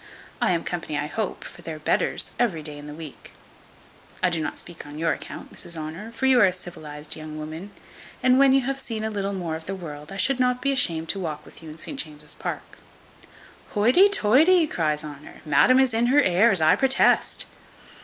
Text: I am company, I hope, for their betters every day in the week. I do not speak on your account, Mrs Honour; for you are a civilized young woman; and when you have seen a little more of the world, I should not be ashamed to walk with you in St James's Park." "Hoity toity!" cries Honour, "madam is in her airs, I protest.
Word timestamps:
I 0.41 0.49
am 0.53 0.63
company, 0.63 0.97
I 0.97 1.05
hope, 1.05 1.43
for 1.43 1.61
their 1.61 1.77
betters 1.77 2.31
every 2.39 2.63
day 2.63 2.75
in 2.75 2.87
the 2.87 2.93
week. 2.95 3.33
I 4.23 4.31
do 4.31 4.41
not 4.41 4.57
speak 4.57 4.83
on 4.83 4.97
your 4.97 5.13
account, 5.13 5.53
Mrs 5.53 5.77
Honour; 5.77 6.11
for 6.11 6.25
you 6.25 6.39
are 6.41 6.45
a 6.45 6.53
civilized 6.53 7.15
young 7.15 7.37
woman; 7.37 7.69
and 8.23 8.39
when 8.39 8.51
you 8.51 8.61
have 8.61 8.79
seen 8.79 9.03
a 9.03 9.11
little 9.11 9.31
more 9.33 9.55
of 9.55 9.65
the 9.67 9.75
world, 9.75 10.11
I 10.11 10.17
should 10.17 10.39
not 10.39 10.59
be 10.59 10.71
ashamed 10.71 11.09
to 11.09 11.19
walk 11.19 11.45
with 11.45 11.61
you 11.61 11.69
in 11.69 11.77
St 11.77 11.99
James's 11.99 12.33
Park." 12.33 12.79
"Hoity 13.73 14.07
toity!" 14.09 14.65
cries 14.65 15.03
Honour, 15.05 15.41
"madam 15.45 15.79
is 15.79 15.93
in 15.93 16.07
her 16.07 16.19
airs, 16.23 16.61
I 16.61 16.75
protest. 16.75 17.45